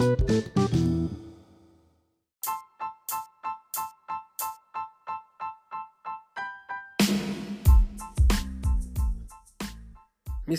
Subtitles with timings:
[0.00, 0.08] Mis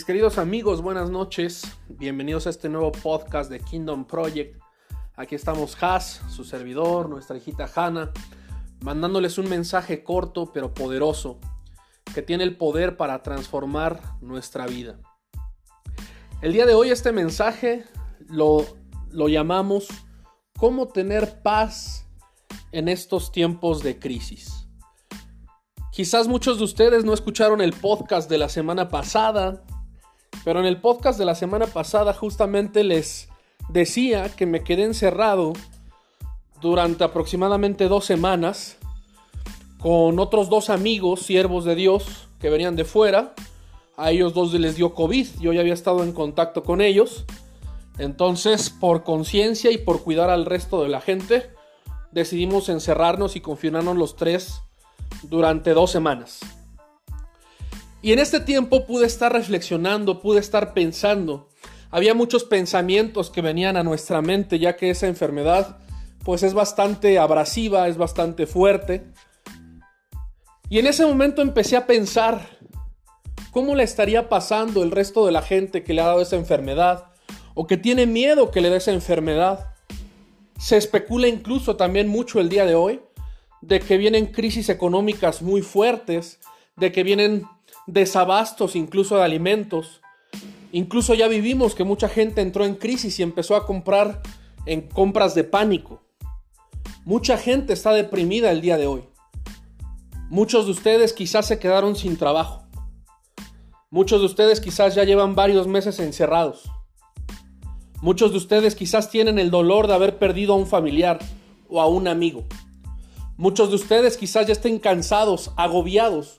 [0.04, 1.64] queridos amigos, buenas noches.
[1.88, 4.62] Bienvenidos a este nuevo podcast de Kingdom Project.
[5.16, 8.12] Aquí estamos Has, su servidor, nuestra hijita Hannah,
[8.80, 11.40] mandándoles un mensaje corto pero poderoso
[12.14, 15.00] que tiene el poder para transformar nuestra vida.
[16.42, 17.84] El día de hoy este mensaje
[18.28, 18.80] lo,
[19.12, 19.88] lo llamamos
[20.58, 22.06] ¿Cómo tener paz
[22.72, 24.66] en estos tiempos de crisis?
[25.92, 29.64] Quizás muchos de ustedes no escucharon el podcast de la semana pasada
[30.44, 33.28] pero en el podcast de la semana pasada justamente les
[33.68, 35.52] decía que me quedé encerrado
[36.60, 38.76] durante aproximadamente dos semanas
[39.78, 43.34] con otros dos amigos, siervos de Dios, que venían de fuera.
[43.96, 47.24] A ellos dos les dio COVID, yo ya había estado en contacto con ellos.
[47.98, 51.50] Entonces, por conciencia y por cuidar al resto de la gente,
[52.10, 54.62] decidimos encerrarnos y confinarnos los tres
[55.24, 56.40] durante dos semanas.
[58.00, 61.48] Y en este tiempo pude estar reflexionando, pude estar pensando.
[61.90, 65.78] Había muchos pensamientos que venían a nuestra mente, ya que esa enfermedad
[66.24, 69.04] pues es bastante abrasiva, es bastante fuerte.
[70.68, 72.58] Y en ese momento empecé a pensar
[73.50, 77.11] cómo le estaría pasando el resto de la gente que le ha dado esa enfermedad
[77.54, 79.74] o que tiene miedo que le dé esa enfermedad.
[80.58, 83.00] Se especula incluso también mucho el día de hoy
[83.60, 86.40] de que vienen crisis económicas muy fuertes,
[86.76, 87.44] de que vienen
[87.86, 90.00] desabastos incluso de alimentos.
[90.72, 94.20] Incluso ya vivimos que mucha gente entró en crisis y empezó a comprar
[94.66, 96.02] en compras de pánico.
[97.04, 99.04] Mucha gente está deprimida el día de hoy.
[100.28, 102.62] Muchos de ustedes quizás se quedaron sin trabajo.
[103.90, 106.70] Muchos de ustedes quizás ya llevan varios meses encerrados.
[108.02, 111.20] Muchos de ustedes quizás tienen el dolor de haber perdido a un familiar
[111.68, 112.44] o a un amigo.
[113.36, 116.38] Muchos de ustedes quizás ya estén cansados, agobiados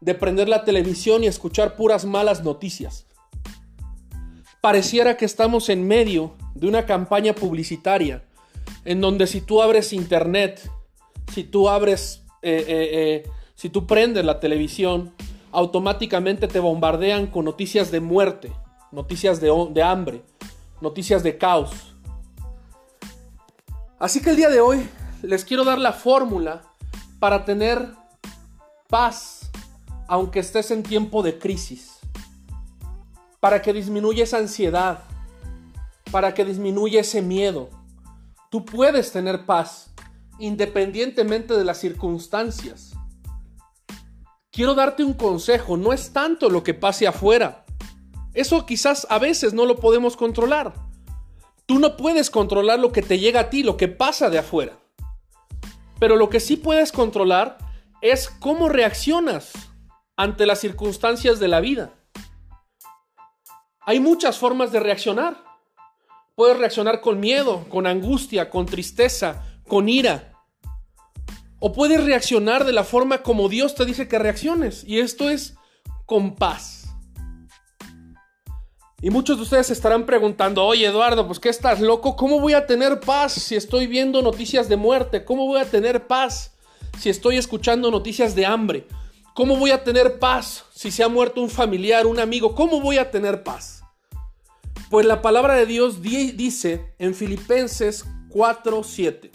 [0.00, 3.06] de prender la televisión y escuchar puras malas noticias.
[4.60, 8.24] Pareciera que estamos en medio de una campaña publicitaria
[8.84, 10.68] en donde si tú abres internet,
[11.32, 15.14] si tú abres, eh, eh, eh, si tú prendes la televisión,
[15.52, 18.52] automáticamente te bombardean con noticias de muerte,
[18.90, 20.22] noticias de, de hambre,
[20.80, 21.94] noticias de caos.
[23.98, 24.88] Así que el día de hoy
[25.22, 26.62] les quiero dar la fórmula
[27.18, 27.94] para tener
[28.88, 29.50] paz
[30.06, 31.98] aunque estés en tiempo de crisis,
[33.40, 35.04] para que disminuya esa ansiedad,
[36.10, 37.70] para que disminuya ese miedo.
[38.50, 39.90] Tú puedes tener paz
[40.38, 42.92] independientemente de las circunstancias.
[44.50, 47.63] Quiero darte un consejo, no es tanto lo que pase afuera.
[48.34, 50.74] Eso quizás a veces no lo podemos controlar.
[51.66, 54.78] Tú no puedes controlar lo que te llega a ti, lo que pasa de afuera.
[55.98, 57.58] Pero lo que sí puedes controlar
[58.02, 59.52] es cómo reaccionas
[60.16, 61.94] ante las circunstancias de la vida.
[63.80, 65.42] Hay muchas formas de reaccionar.
[66.34, 70.32] Puedes reaccionar con miedo, con angustia, con tristeza, con ira.
[71.60, 74.84] O puedes reaccionar de la forma como Dios te dice que reacciones.
[74.84, 75.54] Y esto es
[76.04, 76.83] con paz.
[79.04, 82.16] Y muchos de ustedes estarán preguntando, oye Eduardo, pues ¿qué estás loco?
[82.16, 85.26] ¿Cómo voy a tener paz si estoy viendo noticias de muerte?
[85.26, 86.54] ¿Cómo voy a tener paz
[86.98, 88.88] si estoy escuchando noticias de hambre?
[89.34, 92.54] ¿Cómo voy a tener paz si se ha muerto un familiar, un amigo?
[92.54, 93.82] ¿Cómo voy a tener paz?
[94.88, 99.32] Pues la palabra de Dios dice en Filipenses 4:7,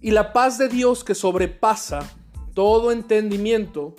[0.00, 2.08] y la paz de Dios que sobrepasa
[2.54, 3.96] todo entendimiento,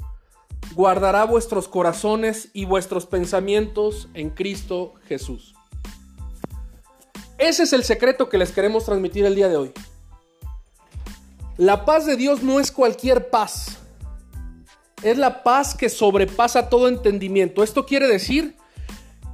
[0.77, 5.53] guardará vuestros corazones y vuestros pensamientos en Cristo Jesús.
[7.37, 9.73] Ese es el secreto que les queremos transmitir el día de hoy.
[11.57, 13.79] La paz de Dios no es cualquier paz
[15.03, 17.63] es la paz que sobrepasa todo entendimiento.
[17.63, 18.55] Esto quiere decir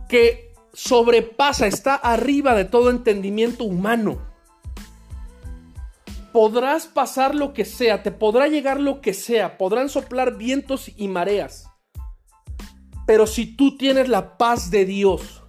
[0.09, 4.33] que sobrepasa, está arriba de todo entendimiento humano.
[6.34, 11.08] Podrás pasar lo que sea, te podrá llegar lo que sea, podrán soplar vientos y
[11.08, 11.70] mareas.
[13.06, 15.44] Pero si tú tienes la paz de Dios,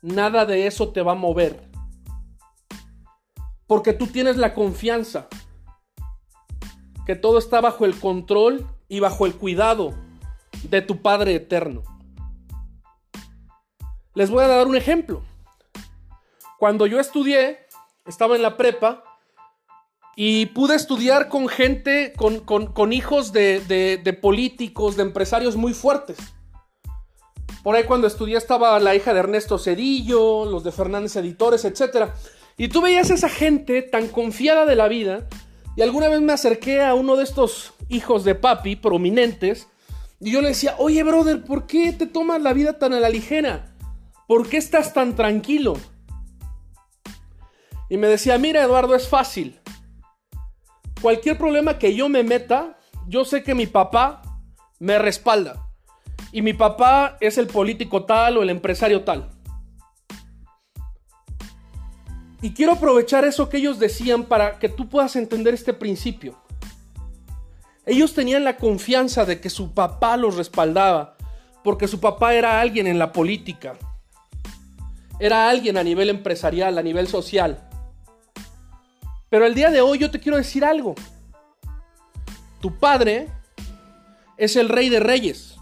[0.00, 1.68] nada de eso te va a mover.
[3.66, 5.28] Porque tú tienes la confianza
[7.04, 9.92] que todo está bajo el control y bajo el cuidado
[10.70, 11.82] de tu Padre eterno.
[14.14, 15.22] Les voy a dar un ejemplo.
[16.58, 17.66] Cuando yo estudié,
[18.06, 19.11] estaba en la prepa
[20.16, 23.60] y pude estudiar con gente, con, hijos de,
[24.02, 26.18] de políticos, de empresarios muy fuertes.
[27.62, 32.10] Por ahí cuando estudié estaba la hija de Ernesto Cedillo, los de Fernández Editores, etc.
[32.56, 35.28] Y tú veías a esa gente tan confiada de la vida.
[35.76, 39.68] Y alguna vez me acerqué a uno de estos hijos de papi prominentes.
[40.20, 43.08] Y yo le decía, oye brother, ¿por qué te tomas la vida tan a la
[43.08, 43.74] ligera?
[44.26, 45.74] ¿Por qué estás tan tranquilo?
[47.88, 49.60] Y me decía, mira Eduardo, es fácil.
[51.02, 52.78] Cualquier problema que yo me meta,
[53.08, 54.22] yo sé que mi papá
[54.78, 55.68] me respalda.
[56.30, 59.28] Y mi papá es el político tal o el empresario tal.
[62.40, 66.40] Y quiero aprovechar eso que ellos decían para que tú puedas entender este principio.
[67.84, 71.16] Ellos tenían la confianza de que su papá los respaldaba,
[71.64, 73.74] porque su papá era alguien en la política,
[75.18, 77.68] era alguien a nivel empresarial, a nivel social.
[79.32, 80.94] Pero el día de hoy yo te quiero decir algo.
[82.60, 83.30] Tu padre
[84.36, 85.56] es el rey de reyes,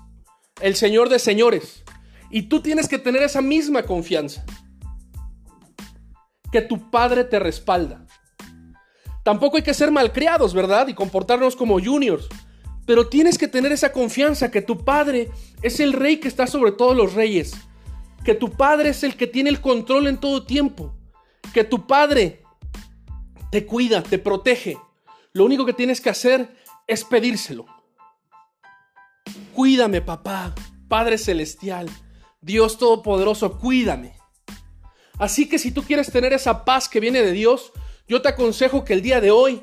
[0.60, 1.84] el señor de señores.
[2.30, 4.44] Y tú tienes que tener esa misma confianza.
[6.50, 8.04] Que tu padre te respalda.
[9.22, 10.88] Tampoco hay que ser malcriados, ¿verdad?
[10.88, 12.28] Y comportarnos como juniors.
[12.86, 15.30] Pero tienes que tener esa confianza que tu padre
[15.62, 17.52] es el rey que está sobre todos los reyes.
[18.24, 20.92] Que tu padre es el que tiene el control en todo tiempo.
[21.54, 22.42] Que tu padre
[23.50, 24.78] te cuida, te protege.
[25.32, 26.56] Lo único que tienes que hacer
[26.86, 27.66] es pedírselo.
[29.54, 30.54] Cuídame, papá,
[30.88, 31.88] Padre Celestial,
[32.40, 34.14] Dios Todopoderoso, cuídame.
[35.18, 37.72] Así que si tú quieres tener esa paz que viene de Dios,
[38.08, 39.62] yo te aconsejo que el día de hoy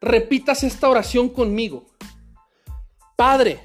[0.00, 1.86] repitas esta oración conmigo.
[3.16, 3.60] Padre,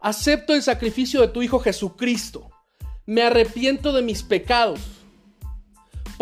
[0.00, 2.50] acepto el sacrificio de tu Hijo Jesucristo.
[3.06, 5.01] Me arrepiento de mis pecados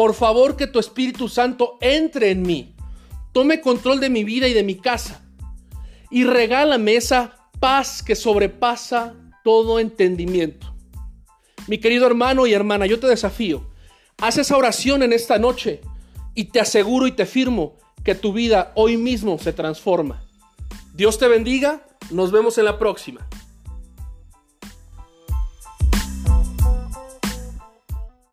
[0.00, 2.74] por favor que tu Espíritu Santo entre en mí,
[3.32, 5.20] tome control de mi vida y de mi casa
[6.10, 9.14] y regálame esa paz que sobrepasa
[9.44, 10.74] todo entendimiento.
[11.66, 13.68] Mi querido hermano y hermana, yo te desafío,
[14.16, 15.82] haz esa oración en esta noche
[16.34, 20.22] y te aseguro y te firmo que tu vida hoy mismo se transforma.
[20.94, 23.28] Dios te bendiga, nos vemos en la próxima.